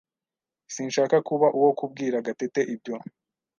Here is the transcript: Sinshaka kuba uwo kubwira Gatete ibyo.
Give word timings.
Sinshaka 0.73 1.15
kuba 1.27 1.47
uwo 1.57 1.71
kubwira 1.79 2.23
Gatete 2.27 2.61
ibyo. 2.75 2.95